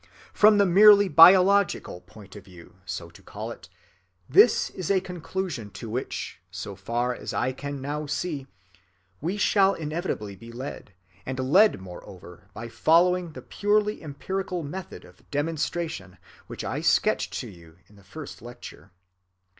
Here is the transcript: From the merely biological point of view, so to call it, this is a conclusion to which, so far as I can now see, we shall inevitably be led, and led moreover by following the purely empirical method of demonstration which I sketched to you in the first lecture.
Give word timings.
From 0.33 0.57
the 0.57 0.65
merely 0.65 1.07
biological 1.07 2.01
point 2.01 2.35
of 2.35 2.45
view, 2.45 2.77
so 2.85 3.11
to 3.11 3.21
call 3.21 3.51
it, 3.51 3.69
this 4.27 4.71
is 4.71 4.89
a 4.89 4.99
conclusion 4.99 5.69
to 5.73 5.91
which, 5.91 6.41
so 6.49 6.75
far 6.75 7.13
as 7.13 7.35
I 7.35 7.51
can 7.51 7.79
now 7.81 8.07
see, 8.07 8.47
we 9.21 9.37
shall 9.37 9.75
inevitably 9.75 10.35
be 10.35 10.51
led, 10.51 10.95
and 11.23 11.37
led 11.39 11.79
moreover 11.79 12.49
by 12.51 12.67
following 12.67 13.33
the 13.33 13.43
purely 13.43 14.01
empirical 14.01 14.63
method 14.63 15.05
of 15.05 15.29
demonstration 15.29 16.17
which 16.47 16.63
I 16.63 16.81
sketched 16.81 17.33
to 17.33 17.47
you 17.47 17.77
in 17.85 17.95
the 17.95 18.03
first 18.03 18.41
lecture. 18.41 18.89